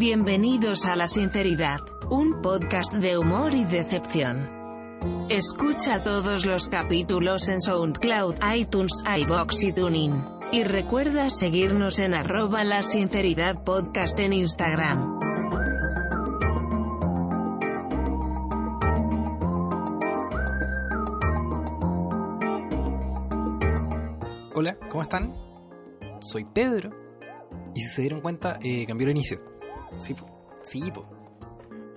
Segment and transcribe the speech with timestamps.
[0.00, 4.48] Bienvenidos a La Sinceridad, un podcast de humor y decepción.
[5.28, 10.24] Escucha todos los capítulos en SoundCloud, iTunes, iBox y Tuning.
[10.52, 15.18] Y recuerda seguirnos en arroba La Sinceridad Podcast en Instagram.
[24.54, 25.34] Hola, ¿cómo están?
[26.20, 26.88] Soy Pedro.
[27.74, 29.59] Y si se dieron cuenta, eh, cambió el inicio.
[29.98, 30.26] Sí, po.
[30.62, 31.04] Sí, po.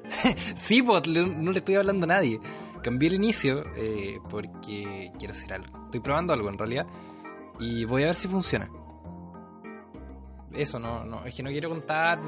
[0.55, 2.39] sí, po, no le estoy hablando a nadie.
[2.81, 5.85] Cambié el inicio eh, porque quiero hacer algo.
[5.85, 6.85] Estoy probando algo en realidad.
[7.59, 8.69] Y voy a ver si funciona.
[10.53, 12.19] Eso, no, no, es que no quiero contar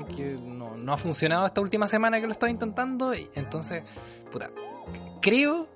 [0.41, 3.13] no, no ha funcionado esta última semana que lo estaba intentando.
[3.13, 3.84] Y entonces,
[4.32, 4.50] puta,
[5.22, 5.68] creo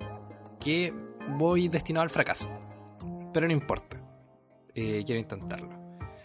[0.59, 0.93] que
[1.37, 2.49] voy destinado al fracaso.
[3.33, 3.97] Pero no importa.
[4.73, 5.69] Eh, quiero intentarlo.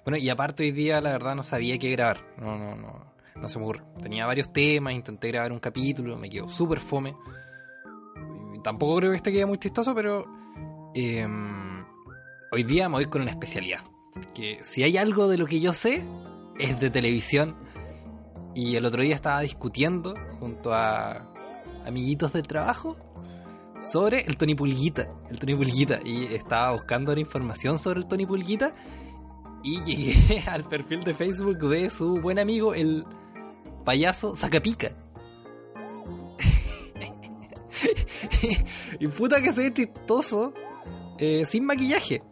[0.05, 2.21] Bueno, y aparte hoy día la verdad no sabía qué grabar.
[2.39, 3.14] No, no, no.
[3.37, 3.83] No se me ocurre.
[4.01, 7.17] Tenía varios temas, intenté grabar un capítulo, me quedó súper fome.
[8.63, 10.25] Tampoco creo que este quede muy chistoso, pero
[10.95, 11.27] eh,
[12.51, 13.81] hoy día me voy con una especialidad.
[14.15, 16.03] Porque si hay algo de lo que yo sé,
[16.59, 17.57] es de televisión.
[18.55, 21.29] Y el otro día estaba discutiendo junto a
[21.85, 22.97] amiguitos del trabajo
[23.83, 25.09] sobre el Tony Pulguita.
[25.29, 26.01] El Tony Pulguita.
[26.05, 28.73] Y estaba buscando la información sobre el Tony Pulguita.
[29.63, 33.05] Y llegué al perfil de Facebook de su buen amigo, el
[33.85, 34.93] payaso Sacapica.
[39.01, 40.53] y puta que se ve chistoso
[41.19, 42.23] eh, sin maquillaje.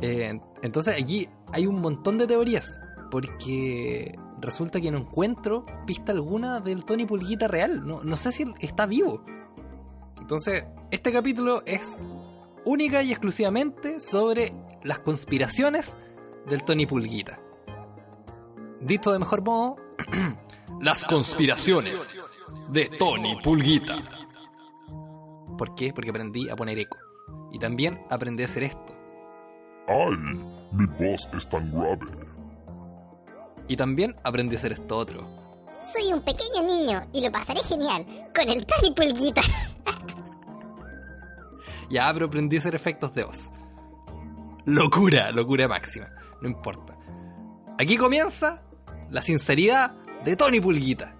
[0.00, 2.78] Eh, entonces aquí hay un montón de teorías.
[3.10, 7.86] Porque resulta que no encuentro pista alguna del Tony Pulguita real.
[7.86, 9.24] No, no sé si está vivo.
[10.20, 11.96] Entonces, este capítulo es
[12.64, 15.96] única y exclusivamente sobre las conspiraciones
[16.48, 17.38] del Tony Pulguita.
[18.80, 19.76] Dicho de mejor modo,
[20.80, 22.14] las conspiraciones
[22.68, 23.98] de Tony Pulguita.
[25.58, 25.92] ¿Por qué?
[25.92, 26.98] Porque aprendí a poner eco.
[27.52, 28.94] Y también aprendí a hacer esto.
[29.88, 30.16] ¡Ay!
[30.72, 32.06] Mi voz es tan grave.
[33.68, 35.26] Y también aprendí a hacer esto otro.
[35.92, 39.42] Soy un pequeño niño y lo pasaré genial con el Tony Pulguita.
[41.88, 43.48] Ya, pero aprendí a hacer efectos de voz.
[44.64, 46.08] Locura, locura máxima.
[46.40, 46.98] No importa.
[47.78, 48.65] Aquí comienza
[49.10, 49.92] la sinceridad
[50.24, 51.15] de Tony Pulguita.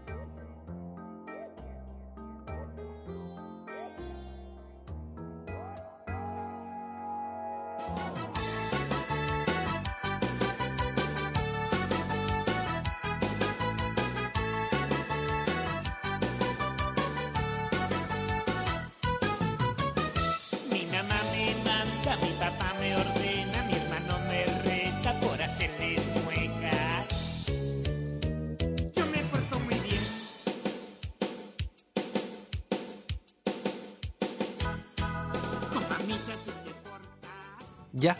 [37.97, 38.19] Ya,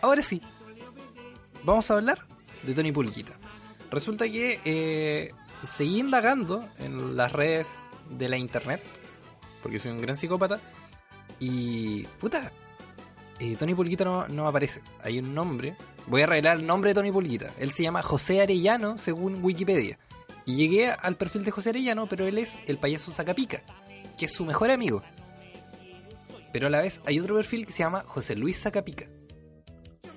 [0.00, 0.40] ahora sí.
[1.62, 2.24] Vamos a hablar
[2.62, 3.32] de Tony Pulguita.
[3.90, 5.32] Resulta que eh,
[5.66, 7.68] seguí indagando en las redes
[8.08, 8.82] de la internet,
[9.62, 10.60] porque soy un gran psicópata,
[11.38, 12.52] y puta,
[13.38, 14.80] eh, Tony Pulguita no, no aparece.
[15.02, 17.52] Hay un nombre, voy a revelar el nombre de Tony Pulguita.
[17.58, 19.98] Él se llama José Arellano, según Wikipedia.
[20.46, 23.62] Y llegué al perfil de José Arellano, pero él es el payaso Zacapica,
[24.18, 25.02] que es su mejor amigo.
[26.50, 29.06] Pero a la vez hay otro perfil que se llama José Luis Zacapica.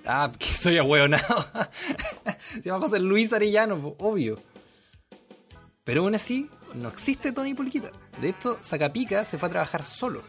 [0.06, 1.47] Ah, que soy ahueonado.
[2.53, 4.39] se llama José Luis Arellano, obvio.
[5.84, 7.91] Pero aún así, no existe Tony Pulquita.
[8.19, 10.22] De hecho, Zacapica se fue a trabajar solo.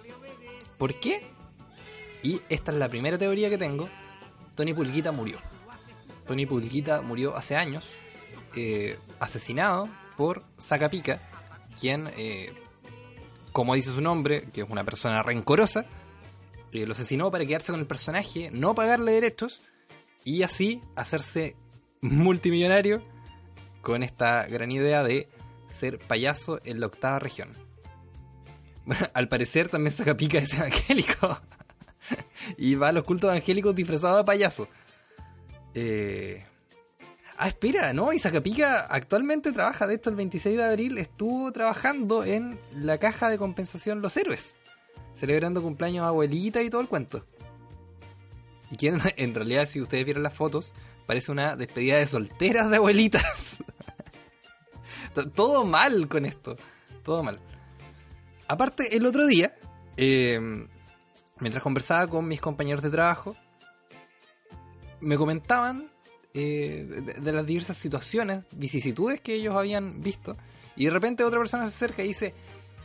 [0.78, 1.22] ¿Por qué?
[2.22, 3.88] Y esta es la primera teoría que tengo.
[4.54, 5.38] Tony Pulguita murió.
[6.26, 7.84] Tony Pulguita murió hace años,
[8.54, 11.20] eh, asesinado por Zacapica,
[11.80, 12.52] quien, eh,
[13.50, 15.84] como dice su nombre, que es una persona rencorosa,
[16.72, 19.60] eh, lo asesinó para quedarse con el personaje, no pagarle derechos
[20.24, 21.56] y así hacerse
[22.00, 23.02] multimillonario
[23.80, 25.28] con esta gran idea de
[25.68, 27.50] ser payaso en la octava región.
[28.84, 31.40] Bueno, al parecer también Sacapica es evangélico
[32.56, 34.68] y va a los cultos evangélicos disfrazado de payaso.
[35.74, 36.44] Eh...
[37.38, 38.12] Ah, espera, ¿no?
[38.12, 43.30] Y Zacapica actualmente trabaja, de hecho el 26 de abril estuvo trabajando en la caja
[43.30, 44.54] de compensación Los Héroes
[45.14, 47.24] celebrando cumpleaños a abuelita y todo el cuento.
[48.72, 50.74] Y que en, realidad, si ustedes vieron las fotos,
[51.06, 53.58] parece una despedida de solteras de abuelitas.
[55.34, 56.56] Todo mal con esto.
[57.04, 57.38] Todo mal.
[58.48, 59.54] Aparte, el otro día,
[59.96, 60.40] eh,
[61.38, 63.36] mientras conversaba con mis compañeros de trabajo,
[65.00, 65.90] me comentaban
[66.32, 70.36] eh, de, de las diversas situaciones, vicisitudes que ellos habían visto.
[70.76, 72.34] Y de repente otra persona se acerca y dice,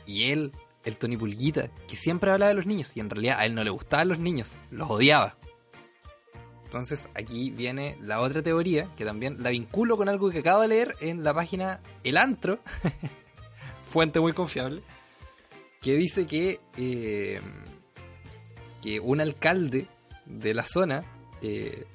[0.05, 0.51] y él,
[0.83, 3.63] el Tony Pulguita, que siempre hablaba de los niños, y en realidad a él no
[3.63, 5.37] le gustaban los niños, los odiaba.
[6.67, 10.67] Entonces aquí viene la otra teoría, que también la vinculo con algo que acabo de
[10.67, 12.59] leer en la página El Antro,
[13.89, 14.81] fuente muy confiable,
[15.81, 17.39] que dice que, eh,
[18.83, 19.87] que un alcalde
[20.25, 21.05] de la zona
[21.41, 21.85] eh,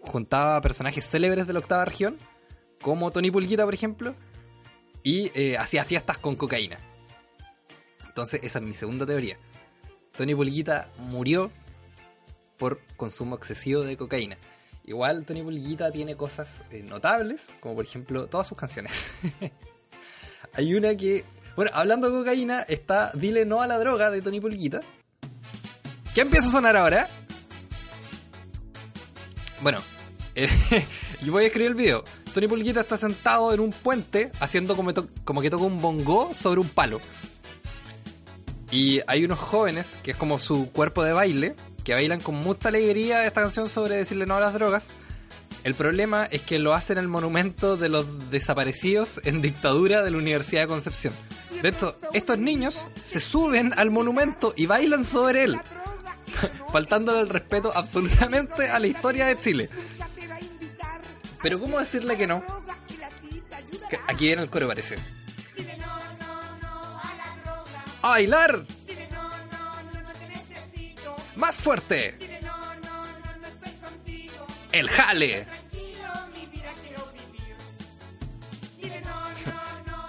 [0.00, 2.18] juntaba personajes célebres de la octava región,
[2.82, 4.16] como Tony Pulguita, por ejemplo,
[5.04, 6.78] y eh, hacía fiestas con cocaína.
[8.04, 9.38] Entonces, esa es mi segunda teoría.
[10.16, 11.52] Tony Pulguita murió
[12.58, 14.36] por consumo excesivo de cocaína.
[14.84, 18.92] Igual Tony Pulguita tiene cosas eh, notables, como por ejemplo todas sus canciones.
[20.54, 21.24] Hay una que,
[21.56, 24.80] bueno, hablando de cocaína, está Dile no a la droga de Tony Pulguita.
[26.14, 27.06] ¿Qué empieza a sonar ahora?
[29.60, 29.78] Bueno,
[30.34, 30.48] eh,
[31.22, 32.04] yo voy a escribir el video.
[32.32, 34.92] Tony Pulguita está sentado en un puente haciendo como,
[35.24, 37.00] como que toca un bongo sobre un palo.
[38.70, 41.54] Y hay unos jóvenes, que es como su cuerpo de baile,
[41.88, 44.84] que bailan con mucha alegría esta canción sobre decirle no a las drogas.
[45.64, 50.10] El problema es que lo hacen en el monumento de los desaparecidos en dictadura de
[50.10, 51.14] la Universidad de Concepción.
[51.62, 55.58] De hecho, estos niños se suben al monumento y bailan sobre él,
[56.72, 59.70] faltándole el respeto absolutamente a la historia de Chile.
[61.42, 62.44] Pero ¿cómo decirle que no?
[64.08, 64.96] Aquí viene el coro parece.
[68.02, 68.77] ¡A bailar!
[71.38, 72.18] ¡Más fuerte!
[74.72, 75.46] ¡El jale!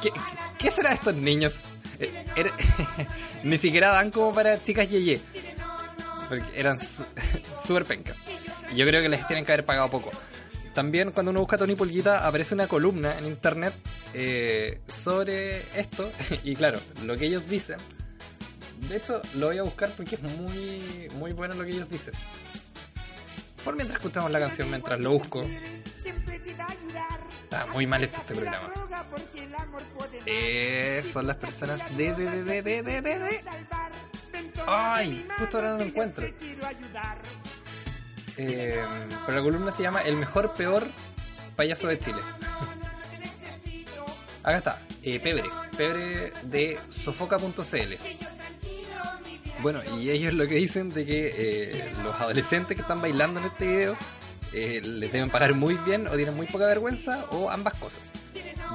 [0.01, 0.11] ¿Qué,
[0.57, 1.55] qué será estos niños?
[1.99, 2.51] Eh, era-
[3.43, 5.19] Ni siquiera dan como para chicas yeye.
[6.27, 8.17] Porque eran súper pencas.
[8.75, 10.11] Yo creo que les tienen que haber pagado poco.
[10.73, 13.73] También cuando uno busca Tony Pulguita aparece una columna en internet
[14.13, 16.09] eh, sobre esto.
[16.43, 17.77] Y claro, lo que ellos dicen.
[18.87, 22.13] De hecho, lo voy a buscar porque es muy, muy bueno lo que ellos dicen.
[23.63, 25.43] Por mientras escuchamos la canción, mientras lo busco.
[27.43, 28.69] Está muy mal hecho este programa.
[30.25, 33.41] Eh, son las personas de, de, de, de, de, de, de.
[34.67, 36.25] Ay, justo ahora no lo encuentro.
[38.37, 38.81] Eh,
[39.25, 40.87] pero la columna se llama El mejor peor
[41.55, 42.21] payaso de Chile.
[44.43, 45.43] Acá está, eh, Pebre,
[45.75, 47.93] Pebre de sofoca.cl.
[49.61, 53.47] Bueno, y ellos lo que dicen de que eh, los adolescentes que están bailando en
[53.47, 53.97] este video
[54.53, 58.01] eh, les deben pagar muy bien o tienen muy poca vergüenza o ambas cosas.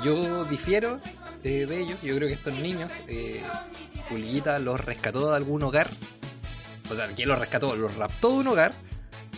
[0.02, 1.00] Yo difiero
[1.42, 3.42] eh, de ellos, yo creo que estos niños, eh,
[4.60, 5.88] los rescató de algún hogar,
[6.90, 7.74] o sea, ¿quién los rescató?
[7.74, 8.72] Los raptó de un hogar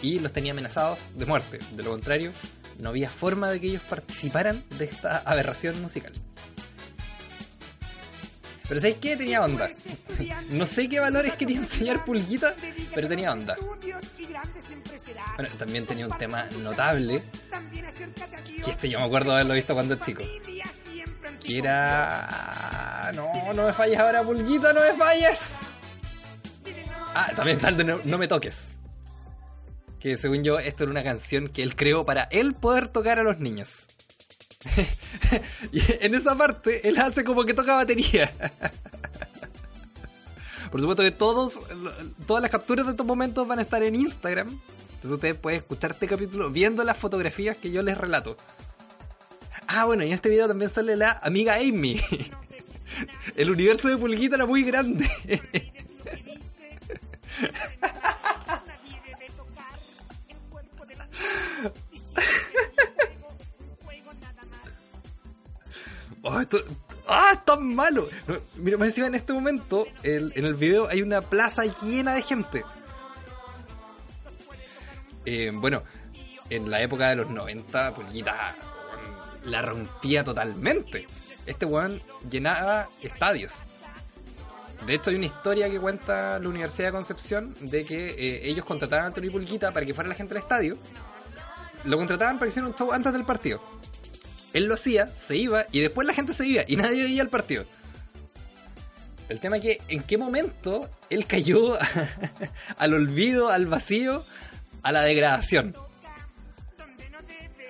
[0.02, 1.58] y los tenía amenazados de muerte.
[1.72, 2.32] De lo contrario,
[2.78, 6.12] no había forma de que ellos participaran de esta aberración musical.
[8.68, 9.16] Pero ¿sabes qué?
[9.16, 9.68] Tenía onda.
[10.50, 12.54] No sé qué valores quería enseñar Pulguita,
[12.94, 13.56] pero tenía onda.
[15.36, 17.22] Bueno, también tenía un tema notable,
[18.64, 20.22] que este yo me acuerdo haberlo visto cuando era chico.
[21.44, 23.12] Que era...
[23.14, 25.40] No, no me falles ahora, Pulguita, no me falles.
[27.14, 28.54] Ah, también el de No, No me toques.
[30.00, 33.22] Que según yo, esto era una canción que él creó para él poder tocar a
[33.22, 33.86] los niños.
[35.72, 38.32] y en esa parte, él hace como que toca batería.
[40.70, 41.60] Por supuesto que todos,
[42.26, 44.48] todas las capturas de estos momentos van a estar en Instagram.
[44.48, 48.36] Entonces ustedes pueden escuchar este capítulo viendo las fotografías que yo les relato.
[49.68, 52.00] Ah, bueno, y en este video también sale la amiga Amy.
[53.36, 55.10] El universo de Pulguita era muy grande.
[67.08, 68.08] ¡Ah, es tan malo!
[68.26, 72.14] No, mira, más encima en este momento, el- en el video hay una plaza llena
[72.14, 72.64] de gente.
[75.24, 75.82] Eh, bueno,
[76.50, 78.54] en la época de los 90, Pulguita
[79.44, 81.06] la rompía totalmente.
[81.46, 82.00] Este weón
[82.30, 83.52] llenaba estadios.
[84.86, 88.64] De hecho, hay una historia que cuenta la Universidad de Concepción de que eh, ellos
[88.64, 90.74] contrataban a Tony Pulguita para que fuera la gente al estadio.
[91.84, 93.60] Lo contrataban para que hiciera un show antes del partido.
[94.56, 97.28] Él lo hacía, se iba y después la gente se iba y nadie veía el
[97.28, 97.66] partido.
[99.28, 101.76] El tema es que en qué momento él cayó
[102.78, 104.24] al olvido, al vacío,
[104.82, 105.74] a la degradación.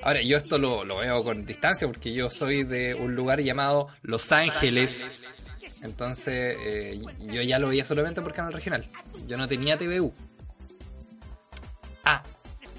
[0.01, 4.31] Ahora, yo esto lo, veo con distancia porque yo soy de un lugar llamado Los
[4.31, 5.27] Ángeles.
[5.83, 8.89] Entonces, eh, yo ya lo veía solamente por canal regional.
[9.27, 10.15] Yo no tenía TVU.
[12.05, 12.23] Ah,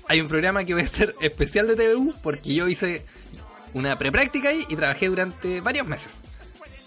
[0.08, 3.06] hay un programa que voy a hacer especial de TVU porque yo hice
[3.74, 6.22] una prepráctica ahí y trabajé durante varios meses.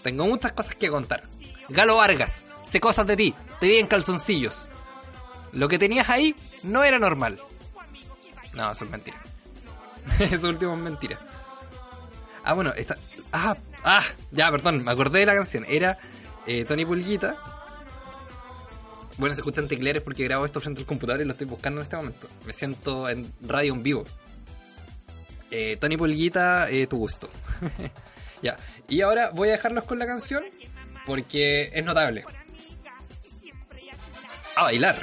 [0.03, 1.21] Tengo muchas cosas que contar.
[1.69, 4.67] Galo Vargas, sé cosas de ti, te vi en calzoncillos.
[5.53, 7.39] Lo que tenías ahí no era normal.
[8.53, 9.17] No, eso es mentira.
[10.19, 11.17] eso último es mentira.
[12.43, 12.95] Ah, bueno, esta...
[13.31, 15.65] Ah, ah, ya, perdón, me acordé de la canción.
[15.67, 15.97] Era
[16.47, 17.35] eh, Tony Pulguita.
[19.17, 21.83] Bueno, se escuchan tecleares porque grabo esto frente al computador y lo estoy buscando en
[21.83, 22.27] este momento.
[22.45, 24.03] Me siento en radio en vivo.
[25.51, 27.29] Eh, Tony Pulguita, eh, tu gusto.
[28.41, 28.55] ya,
[28.87, 30.43] y ahora voy a dejarlos con la canción
[31.05, 32.23] porque es notable.
[34.55, 34.95] A bailar.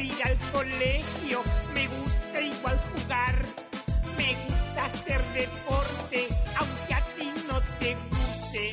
[0.00, 1.42] Ir al colegio,
[1.74, 3.46] me gusta igual jugar.
[4.16, 6.28] Me gusta hacer deporte,
[6.58, 8.70] aunque a ti no te guste.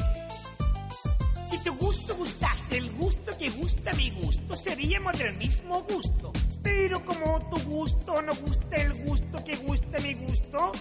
[1.50, 6.34] Si tu gusto gustase el gusto que gusta mi gusto, seríamos del mismo gusto.
[6.64, 10.72] Pero como tu gusto no gusta el gusto que gusta mi gusto,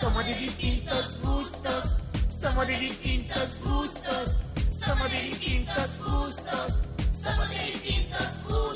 [0.00, 1.96] somos de distintos gustos,
[2.40, 4.42] somos de distintos gustos,
[4.82, 6.78] somos de distintos gustos,
[7.22, 8.69] somos de distintos gustos.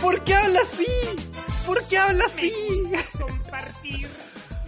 [0.00, 0.86] ¿Por qué habla así?
[1.66, 2.52] ¿Por qué habla así?
[3.18, 4.08] Compartir,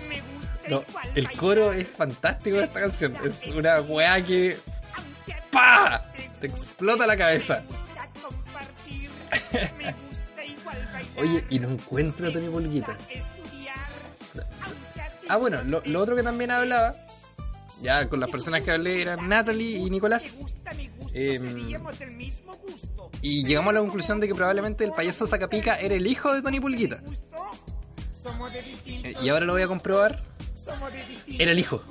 [0.09, 3.17] me gusta No, el coro es fantástico de esta canción.
[3.25, 4.59] Es una weá que
[5.51, 6.03] ¡pa!
[6.41, 7.63] te explota la cabeza.
[7.63, 9.11] Me gusta compartir,
[9.79, 11.19] me gusta igual bailar.
[11.19, 12.97] Oye, y no encuentro a Tony Pulguita.
[13.09, 13.77] Estudiar,
[14.63, 16.95] aunque a ti Ah, bueno, lo, lo otro que también hablaba,
[17.83, 20.35] ya con las personas que hablé eran Natalie y Nicolás.
[22.63, 23.11] gusto.
[23.23, 26.43] Y llegamos a la conclusión de que probablemente el payaso Sacapica era el hijo de
[26.43, 26.97] Tony Pulguita.
[27.05, 27.51] Gusto,
[28.23, 30.23] somos de distintos Eh, Y ahora lo voy a comprobar.
[30.65, 31.83] somos de distintos Era el hijo.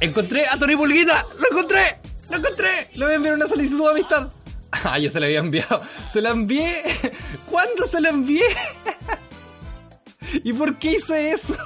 [0.00, 1.26] ¡Encontré a Tony Pulguita!
[1.38, 1.98] ¡Lo encontré!
[2.30, 2.88] ¡Lo encontré!
[2.94, 4.30] Le voy a enviar una solicitud de amistad.
[4.72, 5.82] Ah, yo se la había enviado.
[6.12, 6.80] Se la envié.
[7.50, 8.44] ¿Cuándo se la envié?
[10.44, 11.56] ¿Y por qué hice eso?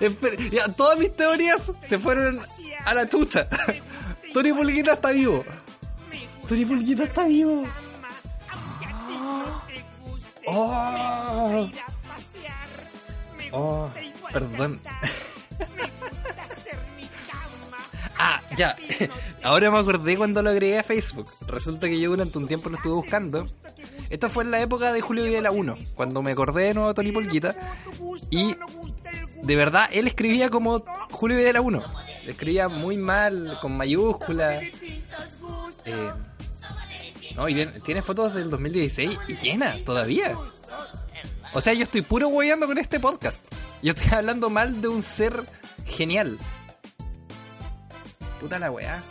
[0.00, 2.40] Espera, ya, todas mis teorías se fueron
[2.84, 3.48] a la chucha.
[4.32, 5.44] Tony Pulguita está vivo.
[6.48, 7.64] Tony Pulguita está vivo.
[10.46, 11.70] Oh,
[13.52, 13.90] oh,
[14.32, 14.80] perdón.
[18.24, 18.76] Ah, ya.
[19.42, 21.26] Ahora me acordé cuando lo agregué a Facebook.
[21.48, 23.46] Resulta que yo durante un tiempo lo estuve buscando.
[24.10, 26.94] Esto fue en la época de Julio Videla 1, cuando me acordé de nuevo de
[26.94, 27.56] Tony Polguita.
[28.30, 28.54] Y
[29.42, 31.82] de verdad, él escribía como Julio Videla 1.
[32.26, 34.62] Escribía muy mal, con mayúsculas.
[35.84, 36.10] Eh,
[37.34, 40.36] no, y tiene, fotos del 2016 y llena, todavía.
[41.54, 43.44] O sea, yo estoy puro hueveando con este podcast.
[43.82, 45.42] Yo estoy hablando mal de un ser
[45.86, 46.38] genial.
[48.40, 49.02] Puta la weá.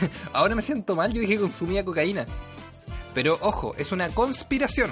[0.32, 2.24] Ahora me siento mal, yo dije que consumía cocaína.
[3.12, 4.90] Pero ojo, es una conspiración.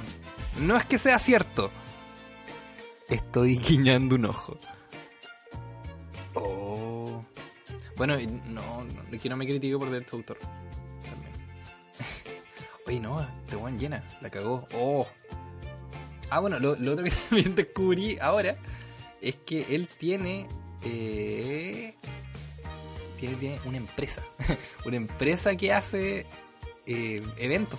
[0.61, 1.71] No es que sea cierto.
[3.13, 4.59] Estoy guiñando un ojo.
[6.33, 7.23] Oh.
[7.95, 8.17] Bueno,
[8.49, 10.39] no, no, que no me critique por derecho de autor.
[10.39, 11.33] También.
[12.87, 14.67] Oye, no, este weón llena, la cagó.
[14.75, 15.07] Oh.
[16.31, 18.57] Ah, bueno, lo, lo otro que también descubrí ahora
[19.21, 20.49] es que él tiene.
[20.83, 21.95] Eh,
[23.21, 24.23] tiene, tiene una empresa.
[24.87, 26.27] una empresa que hace
[26.87, 27.79] eh, eventos.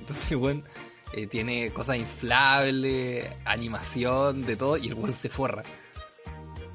[0.00, 0.64] Entonces weón
[1.12, 5.62] eh, tiene cosas inflables, animación, de todo, y el weón se forra.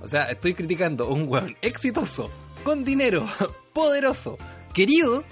[0.01, 2.29] O sea, estoy criticando un weón exitoso,
[2.63, 3.27] con dinero,
[3.73, 4.37] poderoso,
[4.73, 5.23] querido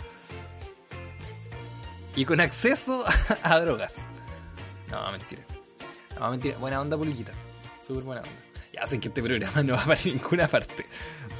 [2.16, 3.04] y con acceso
[3.44, 3.94] a, drogas.
[4.90, 5.44] No, mentira.
[6.20, 6.58] No, mentira.
[6.58, 7.32] Buena onda, Pulguita.
[7.86, 8.34] Súper buena onda.
[8.74, 10.86] Ya sé que este programa no va para ninguna parte.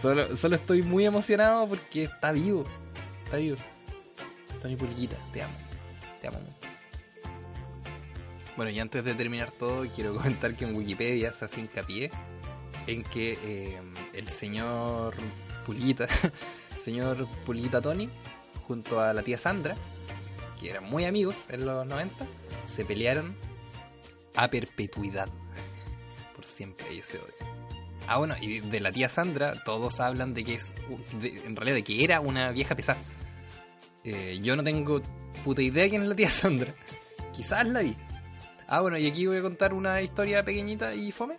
[0.01, 2.63] Solo, solo estoy muy emocionado porque está vivo.
[3.24, 3.58] Está vivo.
[4.62, 5.53] Tony Pulguita, te amo.
[6.22, 6.62] Te amo mucho.
[8.55, 12.12] Bueno, y antes de terminar todo, quiero comentar que en Wikipedia se hace hincapié
[12.88, 13.81] en que eh,
[14.13, 15.15] el señor
[15.65, 16.07] Pulguita,
[16.83, 18.10] señor Pulguita Tony,
[18.67, 19.75] junto a la tía Sandra,
[20.60, 22.25] que eran muy amigos en los 90,
[22.75, 23.36] se pelearon
[24.36, 25.29] a perpetuidad.
[26.36, 27.53] Por siempre ellos se odian.
[28.07, 30.72] Ah, bueno, y de la tía Sandra, todos hablan de que es,
[31.22, 33.00] de- en realidad, de que era una vieja pesada.
[34.03, 35.01] Eh, yo no tengo
[35.45, 36.74] puta idea quién es la tía Sandra.
[37.33, 37.95] Quizás la vi.
[38.67, 41.38] Ah, bueno, y aquí voy a contar una historia pequeñita y fome.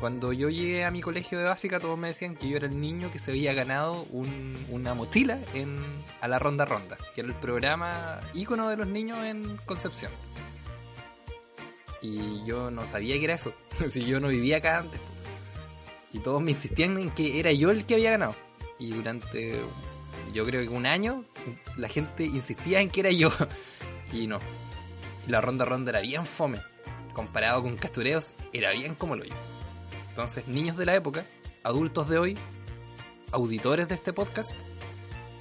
[0.00, 2.80] Cuando yo llegué a mi colegio de básica, todos me decían que yo era el
[2.80, 5.76] niño que se había ganado un- una mochila en,
[6.20, 10.10] a la Ronda Ronda, que era el programa ícono de los niños en Concepción.
[12.00, 13.52] Y yo no sabía que era eso,
[13.88, 15.00] si yo no vivía acá antes.
[16.12, 18.34] Y todos me insistían en que era yo el que había ganado.
[18.78, 19.60] Y durante,
[20.34, 21.24] yo creo que un año,
[21.76, 23.30] la gente insistía en que era yo.
[24.12, 24.40] Y no.
[25.26, 26.58] La Ronda Ronda era bien fome.
[27.12, 29.34] Comparado con Castureos, era bien como lo yo.
[30.08, 31.24] Entonces, niños de la época,
[31.62, 32.38] adultos de hoy,
[33.30, 34.50] auditores de este podcast,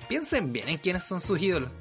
[0.08, 1.72] piensen bien en quiénes son sus ídolos.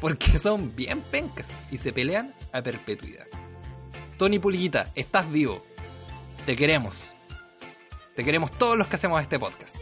[0.00, 3.26] Porque son bien pencas y se pelean a perpetuidad.
[4.18, 5.62] Tony Pulguita, estás vivo.
[6.46, 7.00] Te queremos.
[8.14, 9.76] Te queremos todos los que hacemos este podcast.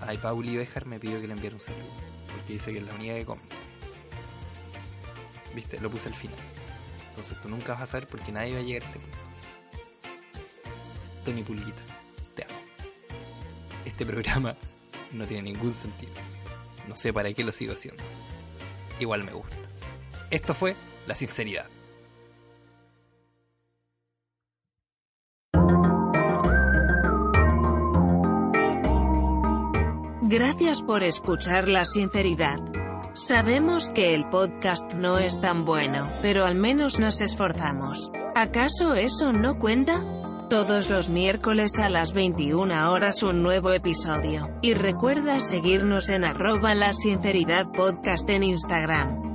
[0.00, 1.88] Ay, Pauli Bejar me pidió que le enviara un saludo.
[2.32, 3.42] Porque dice que es la única que come.
[5.80, 6.36] Lo puse al final.
[7.08, 9.18] Entonces tú nunca vas a saber porque nadie va a llegar a este punto.
[11.24, 11.82] Tony Pulguita,
[12.34, 12.54] te amo.
[13.84, 14.56] Este programa
[15.12, 16.12] no tiene ningún sentido.
[16.86, 18.02] No sé para qué lo sigo haciendo.
[19.00, 19.56] Igual me gusta.
[20.30, 20.74] Esto fue
[21.06, 21.66] La Sinceridad.
[30.30, 32.58] Gracias por escuchar la sinceridad.
[33.18, 38.12] Sabemos que el podcast no es tan bueno, pero al menos nos esforzamos.
[38.36, 39.98] ¿Acaso eso no cuenta?
[40.48, 44.48] Todos los miércoles a las 21 horas un nuevo episodio.
[44.62, 49.27] Y recuerda seguirnos en arroba la sinceridad podcast en Instagram.